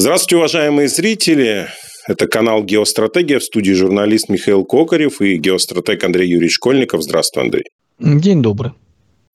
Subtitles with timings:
[0.00, 1.68] Здравствуйте, уважаемые зрители.
[2.08, 3.38] Это канал «Геостратегия».
[3.38, 7.02] В студии журналист Михаил Кокарев и геостратег Андрей Юрьевич Школьников.
[7.02, 7.64] Здравствуй, Андрей.
[7.98, 8.72] День добрый.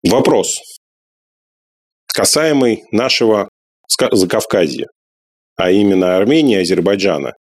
[0.04, 0.58] Вопрос,
[2.08, 3.48] касаемый нашего
[4.12, 4.88] Закавказья,
[5.56, 7.34] а именно Армении и Азербайджана.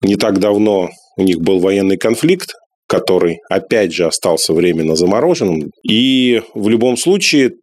[0.00, 2.52] Не так давно у них был военный конфликт,
[2.86, 5.72] который, опять же, остался временно замороженным.
[5.82, 7.54] И в любом случае,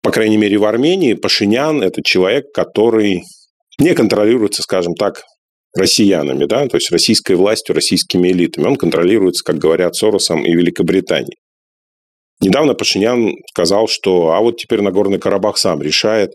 [0.00, 3.24] по крайней мере, в Армении Пашинян– это человек, который
[3.80, 5.24] не контролируется, скажем так,
[5.76, 8.66] россиянами, да, то есть российской властью, российскими элитами.
[8.66, 11.36] Он контролируется, как говорят, Соросом и Великобританией.
[12.40, 16.32] Недавно Пашинян сказал, что а вот теперь Нагорный Карабах сам решает,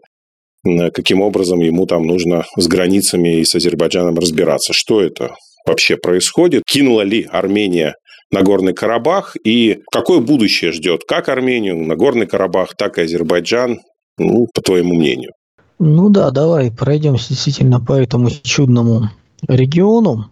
[0.64, 4.74] каким образом ему там нужно с границами и с Азербайджаном разбираться.
[4.74, 6.64] Что это вообще происходит?
[6.66, 7.96] Кинула ли Армения
[8.32, 13.80] Нагорный Карабах и какое будущее ждет как Армению, Нагорный Карабах, так и Азербайджан,
[14.18, 15.32] ну, по твоему мнению?
[15.78, 19.10] Ну да, давай пройдемся действительно по этому чудному
[19.48, 20.30] региону.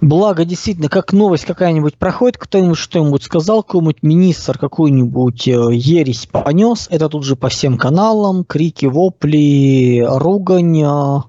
[0.00, 6.88] Благо, действительно, как новость какая-нибудь проходит, кто-нибудь что-нибудь сказал, какой-нибудь министр какую-нибудь э, ересь понес,
[6.90, 10.82] это тут же по всем каналам, крики, вопли, ругань.
[10.82, 11.20] Э,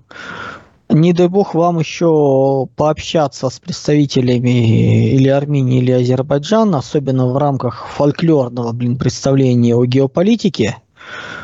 [0.90, 7.88] не дай бог вам еще пообщаться с представителями или Армении, или Азербайджана, особенно в рамках
[7.90, 10.78] фольклорного, блин, представления о геополитике.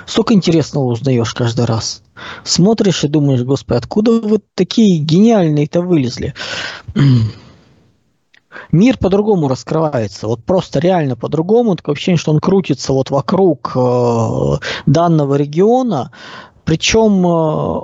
[0.07, 2.01] Столько интересного узнаешь каждый раз.
[2.45, 6.33] Смотришь и думаешь, господи, откуда вы такие гениальные-то вылезли?
[8.71, 11.75] Мир по-другому раскрывается, вот просто реально по-другому.
[11.75, 16.11] Такое ощущение, что он крутится вот вокруг э, данного региона,
[16.63, 17.81] причем э,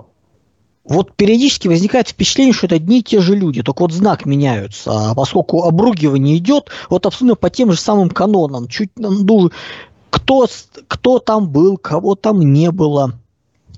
[0.86, 5.12] вот периодически возникает впечатление, что это одни и те же люди, только вот знак меняются.
[5.12, 9.52] А поскольку обругивание идет, вот абсолютно по тем же самым канонам, чуть ну,
[10.14, 10.46] кто,
[10.88, 13.14] кто там был, кого там не было,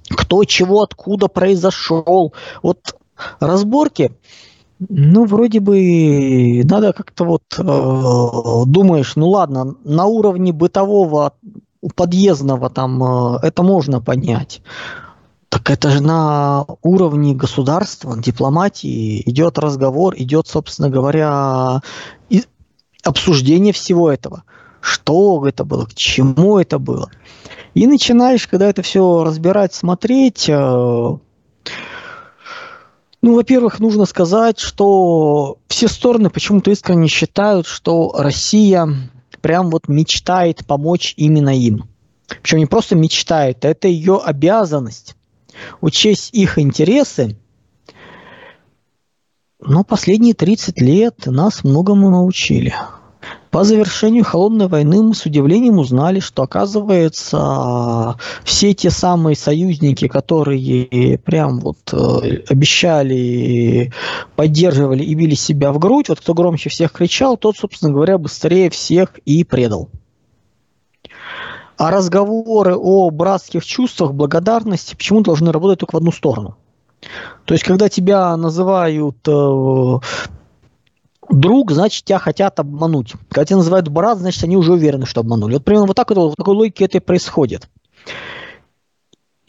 [0.09, 2.33] кто чего откуда произошел.
[2.61, 2.97] Вот
[3.39, 4.11] разборки,
[4.80, 11.31] ну, вроде бы надо как-то вот э, думаешь, ну ладно, на уровне бытового,
[11.96, 14.62] подъездного там э, это можно понять.
[15.47, 21.81] Так это же на уровне государства, дипломатии идет разговор, идет, собственно говоря,
[23.06, 24.44] обсуждение всего этого.
[24.85, 27.09] Что это было, к чему это было.
[27.73, 31.19] И начинаешь, когда это все разбирать, смотреть, э, ну,
[33.22, 38.88] во-первых, нужно сказать, что все стороны почему-то искренне считают, что Россия
[39.41, 41.85] прям вот мечтает помочь именно им.
[42.44, 45.16] Причем не просто мечтает, а это ее обязанность
[45.81, 47.40] учесть их интересы,
[49.59, 52.75] но последние 30 лет нас многому научили.
[53.55, 61.17] По завершению холодной войны мы с удивлением узнали, что, оказывается, все те самые союзники, которые
[61.19, 63.93] прям вот э, обещали,
[64.35, 68.69] поддерживали и били себя в грудь, вот кто громче всех кричал, тот, собственно говоря, быстрее
[68.69, 69.87] всех и предал.
[71.77, 76.57] А разговоры о братских чувствах, благодарности почему должны работать только в одну сторону?
[77.45, 79.99] То есть, когда тебя называют э,
[81.30, 83.13] друг, значит, тебя хотят обмануть.
[83.30, 85.53] Когда тебя называют брат, значит, они уже уверены, что обманули.
[85.53, 87.69] Вот примерно вот так вот, в такой логике это и происходит.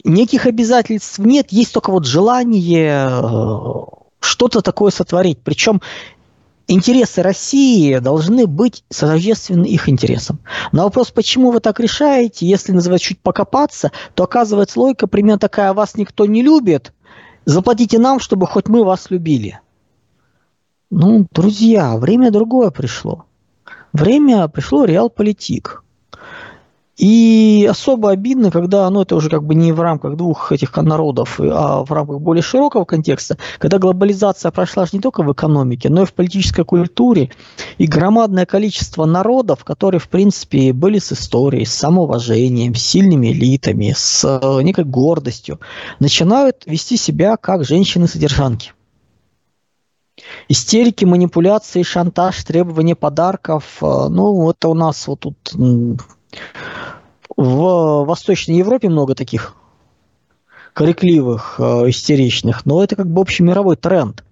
[0.03, 3.85] Никаких обязательств нет, есть только вот желание э,
[4.19, 5.39] что-то такое сотворить.
[5.43, 5.81] Причем
[6.67, 10.39] интересы России должны быть соответственны их интересам.
[10.71, 15.73] На вопрос, почему вы так решаете, если называть чуть покопаться, то оказывается логика примерно такая,
[15.73, 16.93] вас никто не любит,
[17.45, 19.59] заплатите нам, чтобы хоть мы вас любили.
[20.89, 23.25] Ну, друзья, время другое пришло.
[23.91, 25.83] Время пришло реал-политик.
[26.97, 31.39] И особо обидно, когда, ну это уже как бы не в рамках двух этих народов,
[31.39, 36.05] а в рамках более широкого контекста, когда глобализация прошла не только в экономике, но и
[36.05, 37.29] в политической культуре,
[37.77, 43.93] и громадное количество народов, которые, в принципе, были с историей, с самоуважением, с сильными элитами,
[43.95, 45.59] с э, некой гордостью,
[45.99, 48.71] начинают вести себя как женщины-содержанки.
[50.49, 55.37] Истерики, манипуляции, шантаж, требования подарков, э, ну, это у нас вот тут
[57.35, 59.55] в Восточной Европе много таких
[60.73, 64.23] крикливых, э, истеричных, но это как бы общемировой тренд.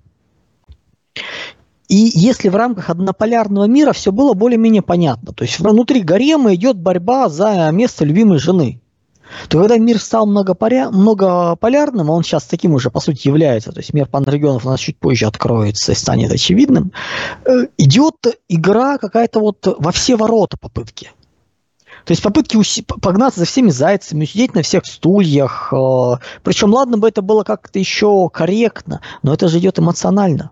[1.87, 6.77] И если в рамках однополярного мира все было более-менее понятно, то есть внутри гарема идет
[6.77, 8.81] борьба за место любимой жены,
[9.49, 10.89] то когда мир стал многопоря...
[10.89, 14.97] многополярным, он сейчас таким уже, по сути, является, то есть мир панрегионов у нас чуть
[14.97, 16.91] позже откроется и станет очевидным,
[17.45, 18.15] э, идет
[18.47, 21.11] игра какая-то вот во все ворота попытки–
[22.05, 25.73] То есть попытки уси- погнаться за всеми зайцами, усидеть на всех стульях.
[25.73, 30.51] Э, причем, ладно бы это было как-то еще корректно, но это же идет эмоционально.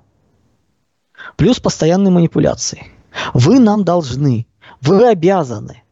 [1.37, 2.87] Плюс постоянные манипуляции.
[3.35, 4.47] Вы нам должны,
[4.81, 5.82] вы обязаны.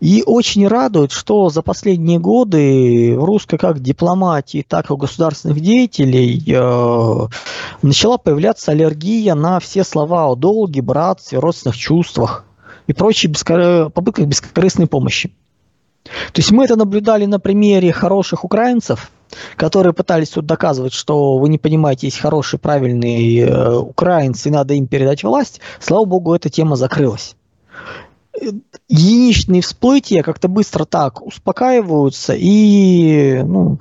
[0.00, 5.60] И очень радует, что за последние годы в русской как дипломатии, так и у государственных
[5.60, 7.28] деятелей э,
[7.80, 12.44] начала появляться аллергия на все слова о долге, братстве, родственных чувствах
[12.86, 13.90] и прочие бескор...
[13.90, 15.32] попытках бескорыстной помощи.
[16.04, 19.10] То есть мы это наблюдали на примере хороших украинцев,
[19.56, 24.86] которые пытались тут доказывать, что вы не понимаете, есть хорошие, правильные э, украинцы, надо им
[24.88, 25.60] передать власть.
[25.80, 27.34] Слава богу, эта тема закрылась
[28.88, 33.78] единичные всплытия как-то быстро так успокаиваются, и ну,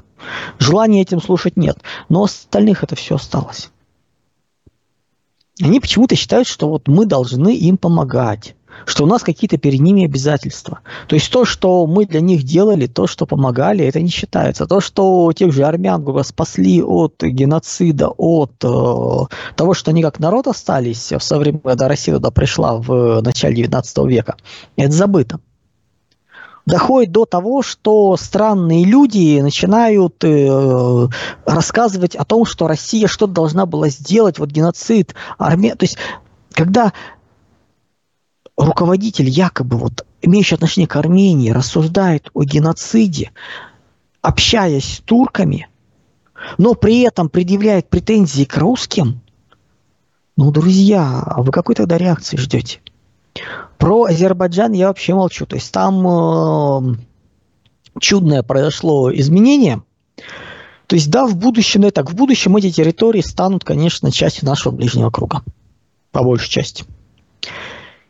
[0.60, 1.78] желания этим слушать нет.
[2.10, 3.69] Но остальных это все осталось.
[5.62, 8.56] Они почему-то считают, что вот мы должны им помогать
[8.86, 10.80] что у нас какие-то перед ними обязательства.
[11.07, 14.68] То есть то, что мы для них делали, то, что помогали, это не считается.
[14.68, 20.48] То, что тех же армян спасли от геноцида, от э, того, что они как народ
[20.48, 24.36] остались в со времени, когда Россия туда пришла в начале 19 века,
[24.78, 25.39] это забыто
[26.66, 31.07] доходит до того, что странные люди начинают э,
[31.45, 35.75] рассказывать о том, что Россия что-то должна была сделать, вот геноцид, армия.
[35.75, 35.98] То есть,
[36.54, 36.94] когда
[38.57, 43.31] руководитель якобы вот имеющий отношение к Армении рассуждает о геноциде,
[44.22, 45.68] общаясь с турками,
[46.57, 49.22] но при этом предъявляет претензии к русским,
[50.38, 52.81] ну, друзья, а вы какой тогда реакции ждете?
[53.78, 55.46] Про Азербайджан я вообще молчу.
[55.46, 56.96] То есть там э,
[58.00, 59.81] чудное произошло изменение.
[60.88, 64.46] То есть да, в будущем, ну и так, в будущем эти территории станут, конечно, частью
[64.46, 65.42] нашего ближнего круга.
[66.12, 66.84] По большей части.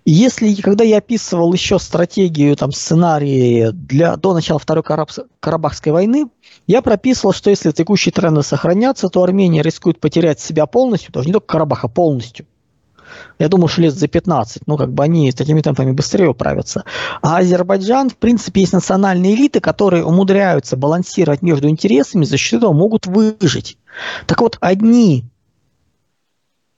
[0.07, 6.27] Если, когда я описывал еще стратегию, там, сценарии для, до начала Второй Карабахской войны,
[6.67, 11.33] я прописывал, что если текущие тренды сохранятся, то Армения рискует потерять себя полностью, даже не
[11.33, 12.45] только Карабаха, полностью.
[13.39, 16.83] Я думаю, что лет за 15, ну, как бы они такими темпами быстрее управятся.
[17.23, 22.73] А Азербайджан, в принципе, есть национальные элиты, которые умудряются балансировать между интересами, за счет этого
[22.73, 23.77] могут выжить.
[24.27, 25.25] Так вот, одни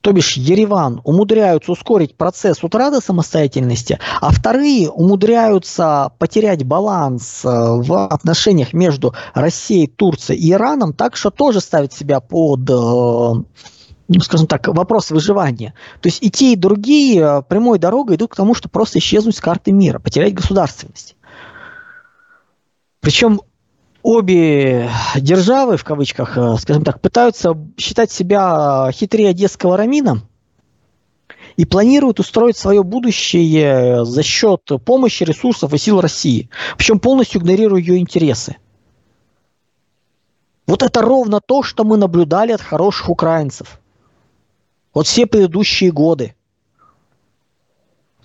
[0.07, 8.07] то бишь Ереван, умудряются ускорить процесс утраты самостоятельности, а вторые умудряются потерять баланс э, в
[8.07, 14.48] отношениях между Россией, Турцией и Ираном, так что тоже ставит себя под э, ну, скажем
[14.48, 15.74] так, вопрос выживания.
[16.00, 19.36] То есть и те, и другие э, прямой дорогой идут к тому, что просто исчезнуть
[19.36, 21.18] с карты мира, потерять государственность.
[23.01, 23.42] Причем
[24.07, 30.21] обе державы, в кавычках, э, скажем так, пытаются считать себя хитрее одесского Рамина
[31.57, 36.50] и планируют устроить свое будущее за счет помощи, ресурсов и сил России.
[36.77, 38.56] Причем полностью игнорируя ее интересы.
[40.68, 43.81] Вот это ровно то, что мы наблюдали от хороших украинцев.
[44.94, 46.33] Вот все предыдущие годы.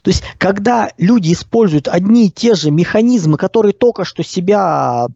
[0.03, 5.09] То есть, когда люди используют одни и те же механизмы, которые только что себя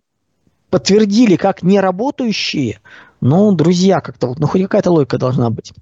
[0.77, 2.81] подтвердили как неработающие,
[3.23, 5.73] ну, друзья, как-то вот, ну, хоть какая-то логика должна быть.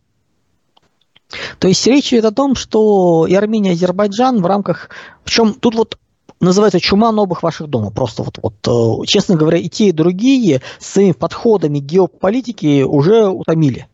[1.59, 4.91] То есть речь идет о том, что и Армения, и Азербайджан в рамках...
[5.25, 5.99] Причем тут вот
[6.39, 7.91] называется чума новых ваших дома.
[7.91, 13.89] Просто вот, вот, э, честно говоря, и те, и другие своими подходами геополитики уже утомили.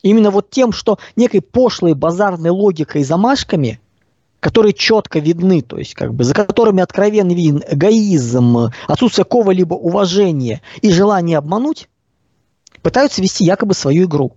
[0.00, 3.78] Именно вот тем, что некой пошлой базарной логикой и замашками
[4.44, 10.60] которые четко видны, то есть как бы за которыми откровенно виден эгоизм, отсутствие какого-либо уважения
[10.82, 11.88] и желание обмануть,
[12.82, 14.36] пытаются вести якобы свою игру.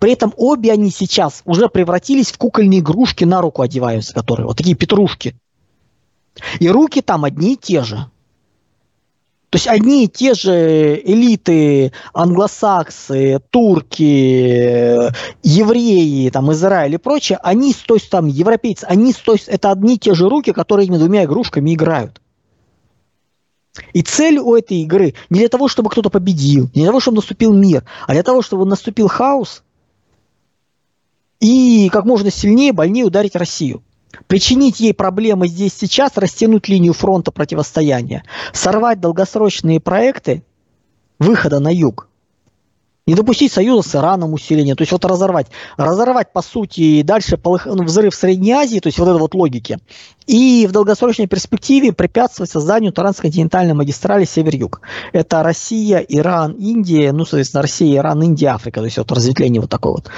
[0.00, 4.58] При этом обе они сейчас уже превратились в кукольные игрушки на руку одеваются, которые вот
[4.58, 5.34] такие петрушки.
[6.58, 8.04] И руки там одни и те же.
[9.50, 15.10] То есть одни и те же элиты, англосаксы, турки,
[15.42, 19.96] евреи, там, Израиль и прочее, они, то есть там европейцы, они, то есть это одни
[19.96, 22.20] и те же руки, которые этими двумя игрушками играют.
[23.92, 27.16] И цель у этой игры не для того, чтобы кто-то победил, не для того, чтобы
[27.16, 29.64] наступил мир, а для того, чтобы наступил хаос
[31.40, 33.82] и как можно сильнее, больнее ударить Россию
[34.26, 40.44] причинить ей проблемы здесь сейчас, растянуть линию фронта противостояния, сорвать долгосрочные проекты
[41.18, 42.08] выхода на юг.
[43.06, 45.48] Не допустить союза с Ираном усиления, то есть вот разорвать.
[45.76, 47.66] Разорвать, по сути, дальше полых...
[47.66, 49.78] ну, взрыв Средней Азии, то есть вот это вот логики.
[50.26, 54.82] И в долгосрочной перспективе препятствовать созданию трансконтинентальной магистрали север-юг.
[55.12, 59.70] Это Россия, Иран, Индия, ну, соответственно, Россия, Иран, Индия, Африка, то есть вот разветвление вот
[59.70, 60.08] такое вот,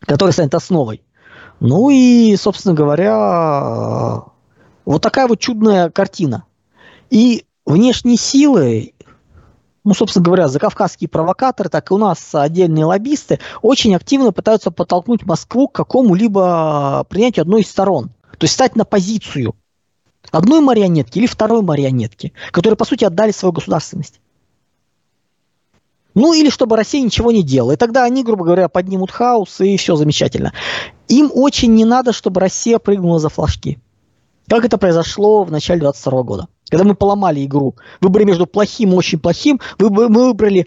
[0.00, 1.02] которое станет основой
[1.60, 4.24] ну и, собственно говоря,
[4.86, 6.44] Вот такая вот чудная картина.
[7.10, 8.94] И внешние силы,
[9.84, 15.26] ну, собственно говоря, закавказские провокаторы, так и у нас отдельные лоббисты очень активно пытаются подтолкнуть
[15.26, 18.10] Москву к какому-либо принятию одной из сторон.
[18.38, 19.54] То есть стать на позицию
[20.32, 24.20] одной марионетки или второй марионетки, которые, по сути, отдали свою государственность.
[26.14, 27.72] Ну или чтобы Россия ничего не делала.
[27.72, 30.52] И тогда они, грубо говоря, поднимут хаос, и все замечательно.
[31.08, 33.78] Им очень не надо, чтобы Россия прыгнула за флажки.
[34.48, 36.48] Как это произошло в начале 22 года.
[36.68, 37.76] Когда мы поломали игру.
[38.00, 39.60] Выбрали между плохим и очень плохим.
[39.78, 40.66] Мы выбрали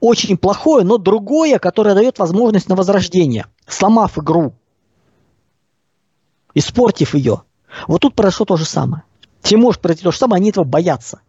[0.00, 3.46] очень плохое, но другое, которое дает возможность на возрождение.
[3.68, 4.54] Сломав игру.
[6.54, 7.42] Испортив ее.
[7.86, 9.04] Вот тут произошло то же самое.
[9.42, 11.20] Все может произойти то же самое, они этого боятся.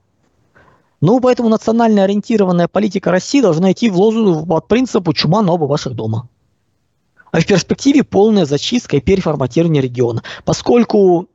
[1.01, 5.65] Ну, поэтому национально ориентированная политика России должна идти в лозу по принципу «чума на оба
[5.65, 6.29] ваших дома».
[7.31, 10.21] А в перспективе полная зачистка и переформатирование региона.
[10.43, 11.27] Поскольку,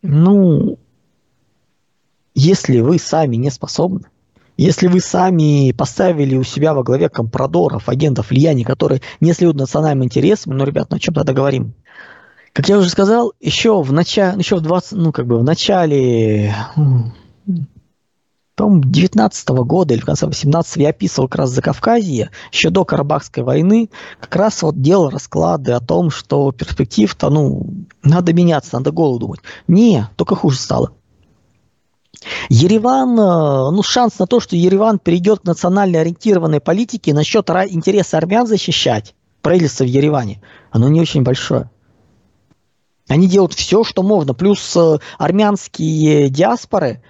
[0.00, 0.78] ну,
[2.34, 4.06] если вы сами не способны,
[4.56, 10.04] если вы сами поставили у себя во главе компрадоров, агентов влияния, которые не следуют национальным
[10.04, 11.74] интересам, ну, ребят, ну о чем тогда говорим?
[12.52, 16.54] Как я уже сказал, еще в начале, еще в 20, ну, как бы в начале
[18.54, 22.84] по-моему, 19 -го года или в конце 18 я описывал как раз Закавказье, еще до
[22.84, 23.90] Карабахской войны,
[24.20, 27.66] как раз вот делал расклады о том, что перспектив-то, ну,
[28.02, 29.40] надо меняться, надо голову думать.
[29.68, 30.92] Не, только хуже стало.
[32.48, 38.18] Ереван, э, ну, шанс на то, что Ереван перейдет к национально ориентированной политике насчет интереса
[38.18, 41.70] армян защищать, правительство в Ереване, оно не очень большое.
[43.08, 44.32] Они делают все, что можно.
[44.32, 47.02] Плюс э, армянские диаспоры,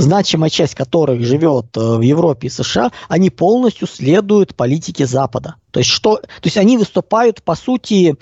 [0.00, 5.56] значимая часть которых живет э, в Европе и США, они полностью следуют политике Запада.
[5.70, 8.16] То есть, что, то есть они выступают, по сути,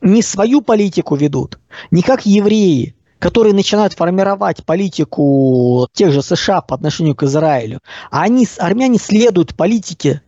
[0.00, 1.58] не свою политику ведут,
[1.90, 7.80] не как евреи, которые начинают формировать политику тех же США по отношению к Израилю,
[8.10, 10.22] а они, армяне следуют политике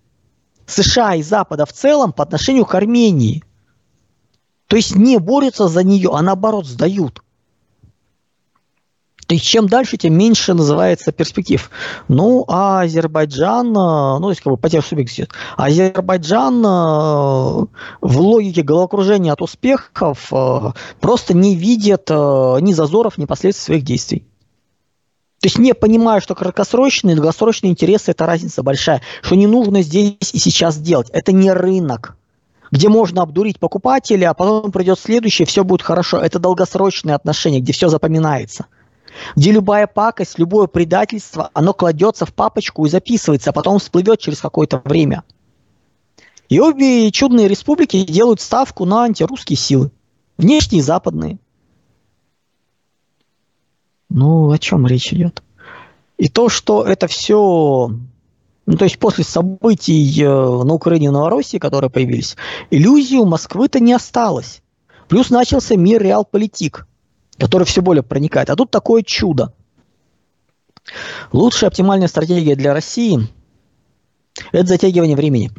[0.66, 3.44] США и Запада в целом по отношению к Армении.
[4.66, 7.22] То есть не борются за нее, а наоборот сдают.
[9.30, 11.70] Есть чем дальше, тем меньше называется перспектив.
[12.08, 15.32] Ну, а Азербайджан, э, ну, то есть как бы потеря субъективности.
[15.56, 17.66] Азербайджан э,
[18.00, 24.26] в логике головокружения от успехов э, просто не видит ни зазоров, ни последствий своих действий.
[25.40, 29.82] То есть не понимая, что краткосрочные и долгосрочные интересы– это разница большая, что не нужно
[29.82, 31.08] здесь и сейчас делать.
[31.10, 32.16] Это не рынок
[32.72, 36.18] где можно обдурить покупателя, а потом придет следующий, все будет хорошо.
[36.18, 38.66] Это долгосрочные отношения, где все запоминается–
[39.36, 44.40] где любая пакость, любое предательство, оно кладется в папочку и записывается, а потом всплывет через
[44.40, 45.24] какое-то время.
[46.48, 49.90] И обе чудные республики делают ставку на антирусские силы.
[50.36, 51.38] Внешние и западные.
[54.08, 55.42] Ну, о чем речь идет?
[56.18, 57.90] И то, что это все
[58.66, 62.36] ну, то есть после событий э, на Украине и Новороссии, которые появились,
[62.70, 64.62] иллюзии у Москвы-то не осталось.
[65.08, 66.86] Плюс начался мир реал-политик
[67.40, 68.50] который все более проникает.
[68.50, 69.52] А тут такое чудо.
[71.32, 73.26] Лучшая оптимальная стратегия для России–
[74.52, 75.50] это затягивание времени.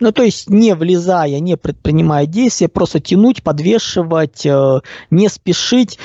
[0.00, 4.80] Ну, то есть не влезая, не предпринимая действия, просто тянуть, подвешивать, э,
[5.10, 5.98] не спешить,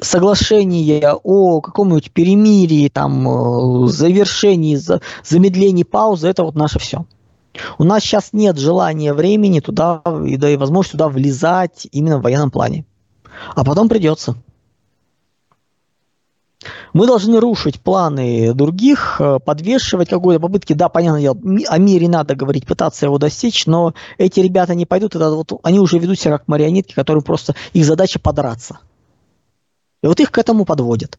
[0.00, 4.78] соглашение о каком-нибудь перемирии, там, э, завершении,
[5.24, 7.06] замедлении паузы– это вот наше все.
[7.78, 12.22] У нас сейчас нет желания времени туда, и, да и возможности туда влезать именно в
[12.22, 12.84] военном плане
[13.54, 14.36] а потом придется.
[16.92, 20.72] Мы должны рушить планы других, э, подвешивать какой-то попытки.
[20.72, 25.14] Да, понятное дело, о мире надо говорить, пытаться его достичь, но эти ребята не пойдут,
[25.14, 28.80] это вот, они уже ведут себя как марионетки, которые просто, их задача подраться.
[30.02, 31.18] И вот их к этому подводят.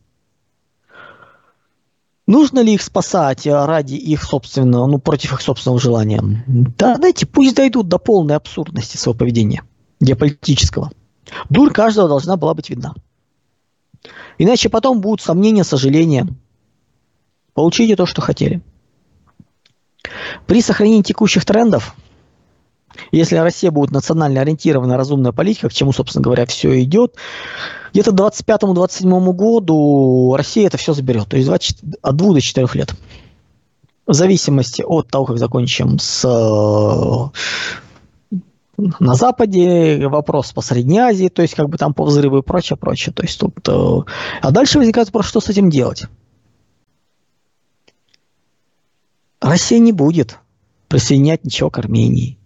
[2.27, 6.21] Нужно ли их спасать э, ради их собственного, ну, против их собственного желания?
[6.77, 9.63] Да, дайте, пусть дойдут до полной абсурдности своего поведения
[9.99, 10.91] геополитического.
[11.49, 12.93] Дурь каждого должна была быть видна.
[14.37, 16.27] Иначе потом будут сомнения, сожаления.
[17.53, 18.61] Получите то, что хотели.
[20.47, 21.95] При сохранении текущих трендов,
[23.11, 27.15] если Россия будет национально ориентирована, разумная политика, к чему, собственно говоря, все идет,
[27.93, 31.29] где-то к 25-27 году Россия это все заберет.
[31.29, 32.93] То есть 20, от 2 до 4 лет.
[34.07, 36.23] В зависимости от того, как закончим с
[38.77, 42.77] на Западе, вопрос по Средней Азии, то есть как бы там по взрыву и прочее,
[42.77, 43.13] прочее.
[43.13, 43.67] То есть тут...
[43.67, 43.99] Э,
[44.41, 46.05] а дальше возникает вопрос, что с этим делать?
[49.39, 50.39] Россия не будет
[50.87, 52.37] присоединять ничего к Армении.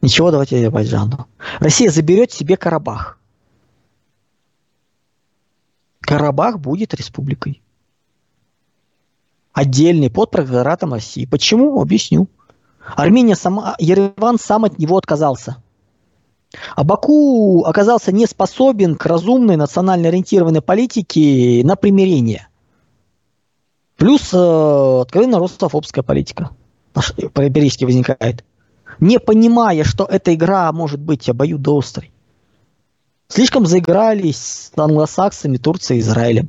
[0.00, 1.26] Ничего давайте Азербайджану.
[1.58, 3.18] Россия заберет себе Карабах.
[6.00, 7.60] Карабах будет республикой.
[9.52, 11.26] Отдельный под протекторатом России.
[11.26, 11.80] Почему?
[11.80, 12.28] Объясню.
[12.96, 15.56] Армения сама, Ереван сам от него отказался.
[16.74, 22.48] А Баку оказался не способен к разумной национально ориентированной политике на примирение.
[23.96, 26.50] Плюс э, откровенно русофобская политика
[27.34, 28.44] периодически возникает.
[29.00, 32.12] Не понимая, что эта игра может быть обоюдоострой.
[33.28, 36.48] Слишком заигрались с англосаксами, Турцией, Израилем.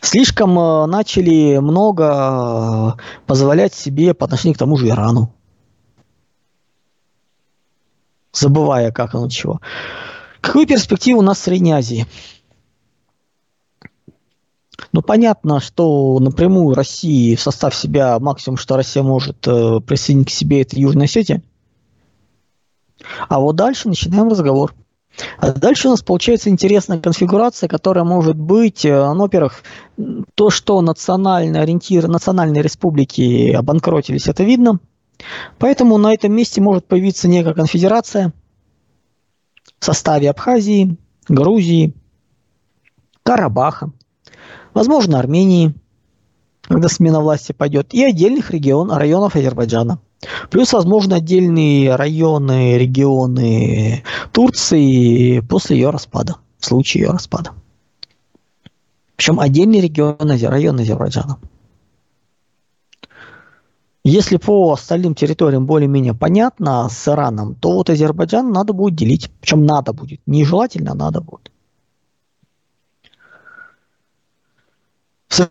[0.00, 5.34] Слишком э, начали много э, позволять себе по отношению к тому же Ирану.
[8.32, 9.60] Забывая, как оно чего.
[10.40, 12.06] Какую перспективу у нас в Средней Азии?
[14.92, 20.30] Ну, понятно, что напрямую России в состав себя максимум, что Россия может э, присоединить к
[20.30, 21.42] себе, это Южная Осетия.
[23.28, 24.74] А вот дальше начинаем разговор.
[25.38, 29.62] А дальше у нас получается интересная конфигурация, которая может быть, э, ну, во-первых,
[30.34, 34.78] то, что национальные ориентиры, национальные республики обанкротились, это видно.
[35.58, 38.32] Поэтому на этом месте может появиться некая конфедерация
[39.78, 40.96] в составе Абхазии,
[41.28, 41.94] Грузии,
[43.22, 43.90] Карабаха,
[44.74, 45.74] возможно, Армении,
[46.62, 50.00] когда смена власти пойдет, и отдельных регион, районов Азербайджана.
[50.50, 54.02] Плюс, возможно, отдельные районы, регионы
[54.38, 57.54] Турции после ее распада, в случае ее распада.
[59.16, 61.40] Причем отдельный регион, район Азербайджана.
[64.04, 69.28] Если по остальным территориям более-менее понятно с Ираном, то вот Азербайджан надо будет делить.
[69.40, 70.20] Причем надо будет.
[70.24, 71.50] Нежелательно, надо будет.
[75.38, 75.46] В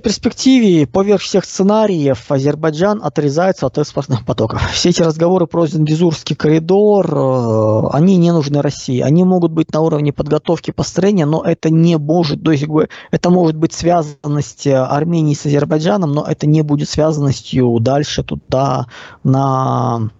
[0.00, 4.60] перспективе, поверх всех сценариев, Азербайджан отрезается от экспортных потоков.
[4.72, 9.00] Все эти разговоры про Зендизурский коридор, э, они не нужны России.
[9.00, 12.66] Они могут быть на уровне подготовки построения, но это не может, то есть
[13.10, 18.88] это может быть связанность Армении с Азербайджаном, но это не будет связанностью дальше туда,
[19.24, 20.10] на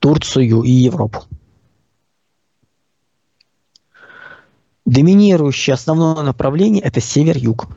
[0.00, 1.22] Турцию и Европу.
[4.86, 7.68] Доминирующее основное направление– это север-юг.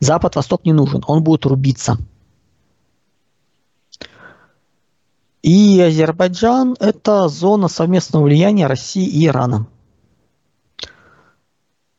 [0.00, 1.98] Запад-восток не нужен, он будет рубиться.
[5.42, 9.66] И Азербайджан– это зона совместного влияния России и Ирана–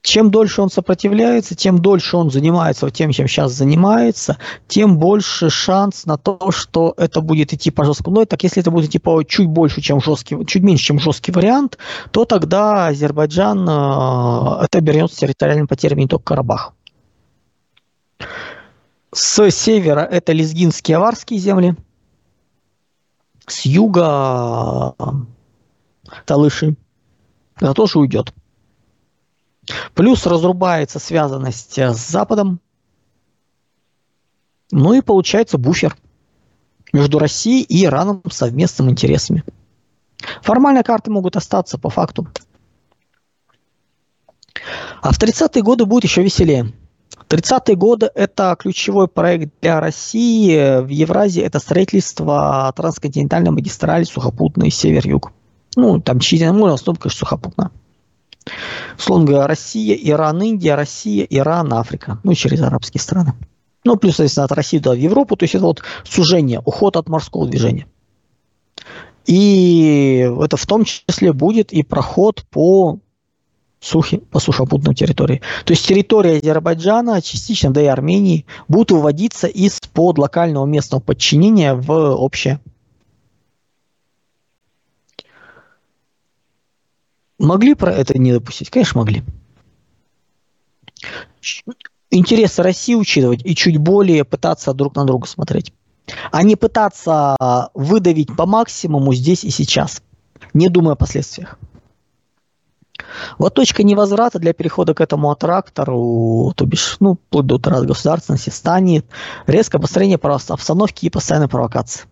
[0.02, 6.06] чем дольше он сопротивляется, тем дольше он занимается тем, чем сейчас занимается, тем больше шанс
[6.06, 8.18] на то, что это будет идти по жесткому.
[8.18, 11.32] Но так если это будет идти по чуть больше, чем жесткий, чуть меньше, чем жесткий
[11.32, 11.78] вариант,
[12.12, 16.74] то тогда Азербайджан э, это обернется территориальным потерями не только Карабах.
[19.12, 21.76] С севера это лезгинские аварские земли,
[23.48, 25.04] с юга э,
[26.26, 26.76] Талыши.
[27.58, 28.34] Это тоже уйдет.
[29.94, 32.60] Плюс разрубается связанность э, с Западом.
[34.72, 35.96] Ну и получается буфер
[36.94, 39.44] между Россией и Ираном совместными интересами.
[40.42, 42.28] Формально карты могут остаться по факту.
[45.02, 46.74] А в 30-е годы будет еще веселее.
[47.30, 50.82] 30-е годы– это ключевой проект для России.
[50.82, 55.32] В Евразии это строительство трансконтинентальной магистрали сухопутной север-юг.
[55.76, 57.72] Ну, там через море, в основном.
[58.98, 62.20] Условно говоря, Россия, Иран, Индия, Россия, Иран, Африка.
[62.24, 63.34] Ну, через арабские страны.
[63.84, 65.36] Ну, плюс, соответственно, от России до Европу.
[65.36, 67.88] То есть это вот сужение, уход от морского движения.
[69.26, 73.00] И это в том числе будет и проход по
[73.80, 75.42] сухи, по сухопутной территории.
[75.66, 81.92] То есть территория Азербайджана, частично, да и Армении, будут выводиться из-под локального местного подчинения в
[81.92, 82.60] общее
[87.40, 88.70] Могли про это не допустить?
[88.70, 89.24] Конечно, могли.
[92.12, 95.74] Интересы России учитывать и чуть более пытаться друг на друга смотреть.
[96.32, 100.02] А не пытаться выдавить по максимуму здесь и сейчас,
[100.54, 101.58] не думая о последствиях.
[103.38, 108.50] Вот точка невозврата для перехода к этому аттрактору, то бишь, ну, вплоть до утраты государственности,
[108.50, 109.06] станет
[109.48, 112.06] резкое обострение обстановки и постоянной провокации,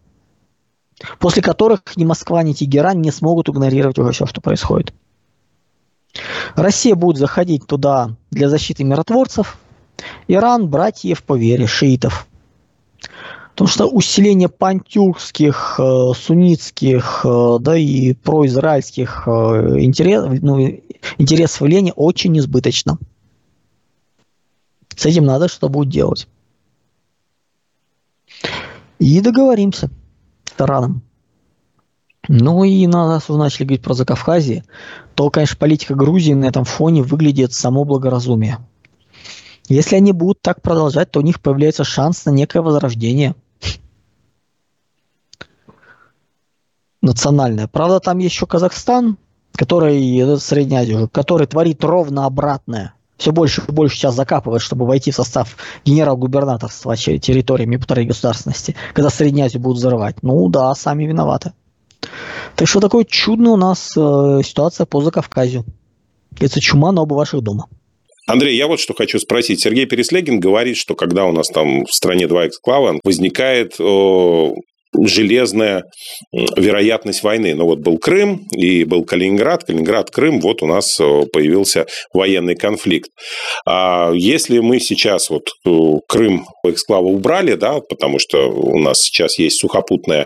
[1.19, 4.93] после которых ни Москва, ни Тегеран не смогут игнорировать уже все, что происходит.
[6.55, 9.57] Россия будет заходить туда для защиты миротворцев,
[10.27, 12.27] Иран– братьев по вере, шиитов.
[13.51, 20.59] Потому что усиление пантюркских, э, суннитских, э, да и произраильских э, интерес, ну,
[21.17, 22.99] интересов влияния очень избыточно.
[24.95, 26.27] С этим надо что будет делать.
[28.99, 29.89] И договоримся
[30.45, 31.01] с Ираном.
[32.27, 34.65] Ну и на нас вы начали говорить про Закавказье,
[35.15, 38.59] то, конечно, политика Грузии на этом фоне выглядит само благоразумие.
[39.69, 43.35] Если они будут так продолжать, то у них появляется шанс на некое возрождение
[47.01, 47.67] национальное.
[47.67, 49.17] Правда, там еще Казахстан,
[49.53, 52.93] который, Средняя Азия, который творит ровно обратное.
[53.17, 59.09] Все больше и больше сейчас закапывает, чтобы войти в состав генерал-губернаторства территориями полторы государственности, когда
[59.09, 60.21] Среднюю будут взрывать.
[60.21, 61.53] Ну да, сами виноваты.
[62.55, 65.65] Так что такое чудная у нас э, ситуация по Закавказью.
[66.39, 67.67] Это чума на оба ваших дома.
[68.27, 69.61] Андрей, я вот что хочу спросить.
[69.61, 73.79] Сергей Переслегин говорит, что когда у нас там в стране два эксклава, возникает
[75.05, 75.83] железная
[76.31, 77.53] вероятность войны.
[77.55, 79.63] Ну вот был Крым и был Калининград.
[79.63, 83.09] Калининград, Крым, вот у нас появился военный конфликт.
[83.65, 85.69] А если мы сейчас вот э,
[86.07, 90.25] Крым эксклава убрали, да, потому что у нас сейчас есть сухопутная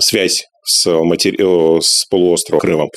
[0.00, 1.36] связь с, матери...
[1.38, 2.90] Э, с полуостровом Крымом,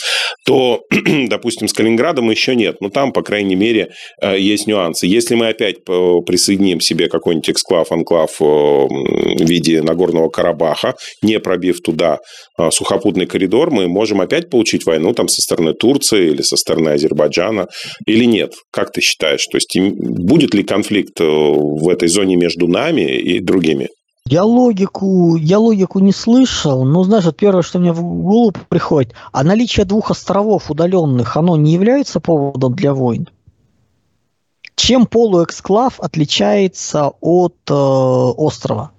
[0.45, 0.81] то,
[1.27, 2.77] допустим, с Калининградом еще нет.
[2.81, 3.89] Но там, по крайней мере,
[4.21, 5.07] э, есть нюансы.
[5.07, 11.81] Если мы опять присоединим себе какой-нибудь эксклав, анклав э, в виде Нагорного Карабаха, не пробив
[11.81, 12.19] туда
[12.69, 17.67] сухопутный коридор, мы можем опять получить войну там со стороны Турции или со стороны Азербайджана
[18.05, 18.53] или нет?
[18.71, 19.45] Как ты считаешь?
[19.47, 23.89] То есть будет ли конфликт в этой зоне между нами и другими?
[24.27, 29.13] Я логику, я логику не слышал, но, знаешь, вот первое, что мне в голову приходит,
[29.31, 33.29] а наличие двух островов удаленных, оно не является поводом для войн?
[34.75, 38.91] Чем полуэксклав отличается от э, острова?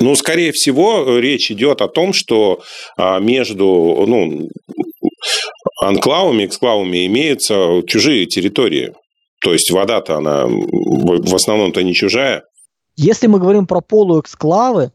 [0.00, 2.60] Ну, скорее всего, речь идет о том, что
[2.96, 4.48] а, между ну,
[5.82, 8.94] анклавами, эксклавами имеются чужие территории.
[9.42, 12.44] То есть вода-то она в основном-то не чужая.
[12.98, 14.90] Если мы говорим про полуэксклавы,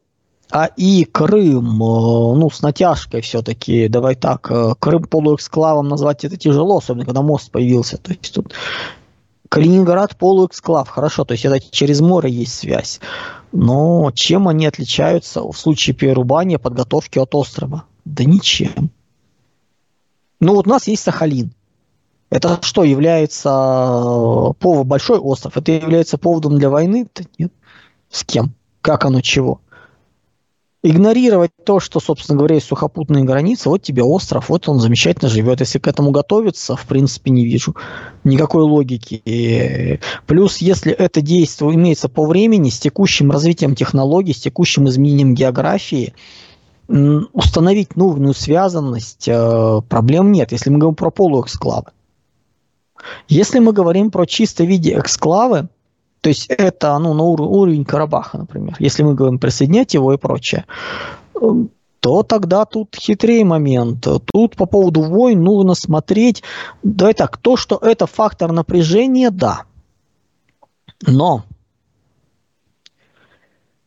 [0.52, 6.36] а и Крым, э, ну, с натяжкой все-таки, давай так, э, Крым полуэксклавом назвать это
[6.36, 7.98] тяжело, особенно когда мост появился.
[7.98, 8.54] То есть тут
[9.48, 13.00] Калининград полуэксклав, хорошо, то есть это через море есть связь.
[13.54, 17.86] Но чем они отличаются в случае перерубания подготовки от острова?
[18.04, 18.92] Да ничем.
[20.42, 21.54] Ну вот у нас есть Сахалин.
[22.30, 25.56] Это что, является э, повод, большой остров?
[25.56, 27.08] Это является поводом для войны?
[27.16, 27.54] Да нет
[28.14, 29.60] с кем, как оно чего.
[30.86, 35.62] Игнорировать то, что, собственно говоря, есть сухопутные границы, вот тебе остров, вот он замечательно живет.
[35.62, 37.76] Если к этому готовиться, в принципе, не вижу
[38.26, 40.00] никакой логики.
[40.28, 46.14] Плюс, если это действие имеется по времени, с текущим развитием технологий, с текущим изменением географии,
[46.88, 51.92] установить нужную связанность э, проблем нет, если мы говорим про полуэксклавы.
[53.30, 55.70] Если мы говорим про чисто виде эксклавы,
[56.24, 58.78] то есть это ну, на ур- уровень Карабаха, например.
[58.80, 60.66] Если мы говорим присоединять его и прочее,
[61.36, 64.08] эм, то тогда тут хитрее момент.
[64.32, 66.42] Тут по поводу войн нужно смотреть,
[66.82, 69.64] давай так, то, что это фактор напряжения, да.
[71.06, 71.44] Но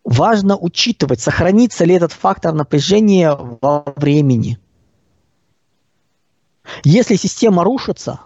[0.04, 4.58] важно учитывать, сохранится ли этот фактор напряжения во времени.
[6.84, 8.20] Если система рушится,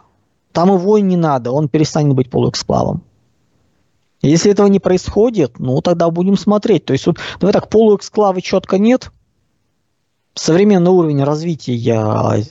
[0.51, 3.05] там и войн не надо, он перестанет быть полуэксклавом.
[4.23, 6.85] Если этого не происходит, ну тогда будем смотреть.
[6.85, 9.11] То есть вот, давай так, полуэксклавы четко нет.
[10.35, 12.45] Современный уровень развития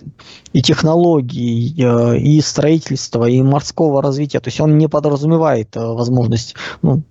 [0.52, 1.74] и технологий,
[2.20, 7.04] и строительства, и морского развития, то есть он не подразумевает э, возможность, ну,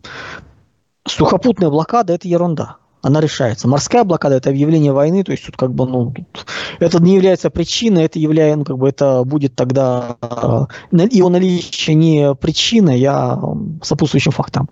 [1.06, 3.68] сухопутная блокада– это ерунда она решается.
[3.68, 6.46] Морская блокада это объявление войны, то есть тут как бы, ну, тут,
[6.78, 10.66] это не является причиной, это является, ну, как бы это будет тогда э,
[11.10, 13.40] его наличие не причиной, а
[13.82, 14.68] сопутствующим фактом.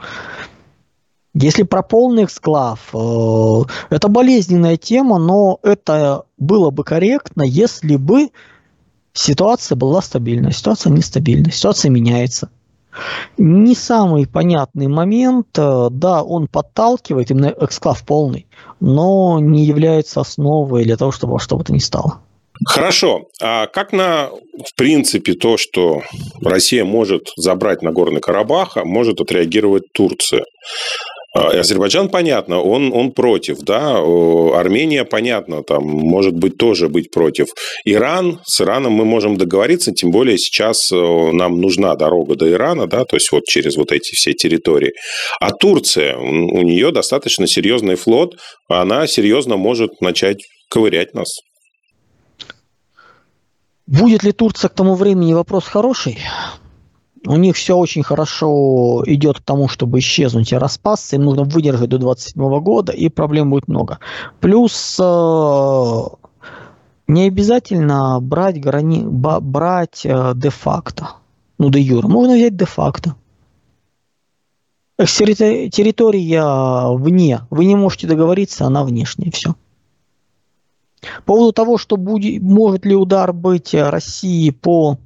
[1.34, 8.30] Если про полный эксклав, э, это болезненная тема, но это было бы корректно, если бы
[9.12, 10.50] ситуация была стабильна.
[10.52, 12.50] Ситуация нестабильна, ситуация меняется.
[13.38, 18.46] Не самый понятный момент, э, да, он подталкивает, именно эксклав полный,
[18.80, 22.20] но не является основой для того, чтобы во что бы то ни стало.
[22.64, 23.28] Хорошо.
[23.42, 26.02] А как на, в принципе, то, что
[26.42, 30.44] Россия может забрать Нагорный Карабах, а может отреагировать Турция?
[31.36, 37.48] А, Азербайджан, понятно, он, он против, да, Армения, понятно, там может быть тоже быть против.
[37.84, 43.04] Иран, с Ираном мы можем договориться, тем более сейчас нам нужна дорога до Ирана, да,
[43.04, 44.92] то есть вот через вот эти все территории.
[45.40, 48.36] А Турция, у нее достаточно серьезный флот,
[48.68, 50.38] она серьезно может начать
[50.70, 51.36] ковырять нас.
[53.86, 56.18] Будет ли Турция к тому времени вопрос хороший?
[57.26, 61.16] У них все очень хорошо идет к тому, чтобы исчезнуть и распасться.
[61.16, 63.98] Им нужно выдержать до 27 года, и проблем будет много.
[64.40, 66.00] Плюс э,
[67.08, 69.02] не обязательно брать, грани...
[69.04, 71.16] брать э, де-факто,
[71.58, 72.06] ну, де юра.
[72.06, 73.16] Можно взять де-факто.
[74.98, 77.40] Территория вне.
[77.50, 79.30] Вы не можете договориться, она внешняя.
[79.30, 79.54] Все.
[81.24, 84.98] По поводу того, что будет, может ли удар быть России по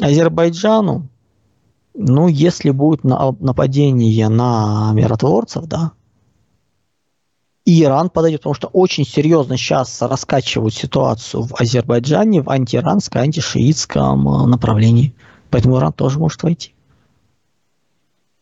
[0.00, 1.08] Азербайджану,
[1.96, 5.92] ну, если будет нападение на миротворцев, да,
[7.66, 14.28] и Иран подойдет, потому что очень серьезно сейчас раскачивают ситуацию в Азербайджане в антииранском, антишиитском
[14.28, 15.16] э, направлении.
[15.50, 16.74] Поэтому Иран тоже может войти.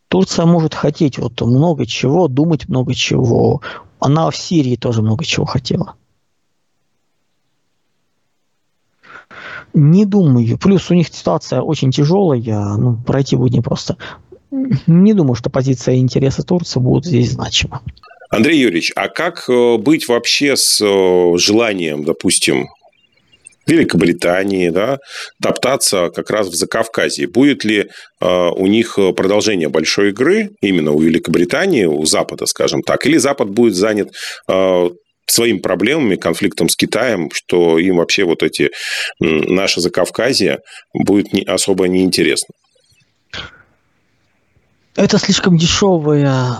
[0.08, 3.62] Турция может хотеть вот много чего, думать много чего.
[3.98, 5.94] Она в Сирии тоже много чего хотела.
[9.74, 10.56] Не думаю.
[10.56, 13.96] Плюс у них ситуация очень тяжелая, ну, пройти будет непросто.
[14.86, 17.80] Не думаю, что позиция и интересы Турции будут здесь значимы.
[18.30, 22.68] Андрей Юрьевич, а как э, быть вообще с э, желанием, допустим,
[23.66, 24.98] Великобритании, да,
[25.42, 27.26] топтаться как раз в Закавказье.
[27.26, 27.86] Будет ли
[28.20, 33.50] э, у них продолжение большой игры именно у Великобритании, у Запада, скажем так, или Запад
[33.50, 34.10] будет занят
[34.48, 34.90] э,
[35.26, 38.70] своими проблемами, конфликтом с Китаем, что им вообще вот эти
[39.20, 40.58] наши Закавказье
[40.92, 42.54] будет не, особо неинтересно?
[44.96, 46.58] Это слишком дешевая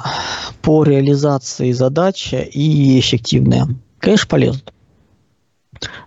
[0.63, 3.69] по реализации задача и эффективная.
[4.01, 4.63] Конечно, полезно.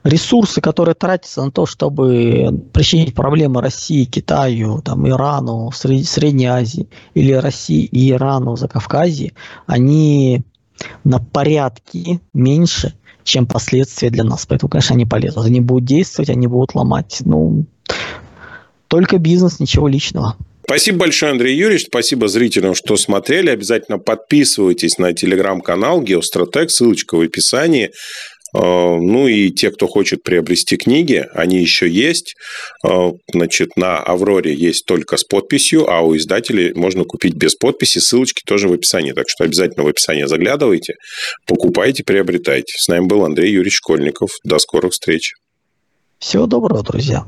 [0.03, 7.33] Ресурсы, которые тратятся на то, чтобы причинить проблемы России, Китаю, там, Ирану, Средней Азии или
[7.33, 9.33] России и Ирану за Кавказе,
[9.65, 10.43] они
[11.03, 14.45] на порядки меньше, чем последствия для нас.
[14.45, 15.41] Поэтому, конечно, они полезны.
[15.41, 17.17] Они будут действовать, они будут ломать.
[17.25, 17.65] Ну,
[18.87, 20.35] только бизнес, ничего личного.
[20.65, 21.85] Спасибо большое, Андрей Юрьевич.
[21.85, 23.49] Спасибо зрителям, что смотрели.
[23.49, 26.71] Обязательно подписывайтесь на телеграм-канал Геостратег.
[26.71, 27.91] Ссылочка в описании.
[28.57, 32.35] А, ну и те, кто хочет приобрести книги, они еще есть.
[32.83, 37.99] А, значит, на Авроре есть только с подписью, а у издателей можно купить без подписи.
[37.99, 39.11] Ссылочки тоже в описании.
[39.11, 40.95] Так что обязательно в описание заглядывайте,
[41.45, 42.73] покупайте, приобретайте.
[42.77, 44.31] С нами был Андрей Юрьевич Школьников.
[44.43, 45.33] До скорых встреч.
[46.19, 47.27] Всего доброго, друзья.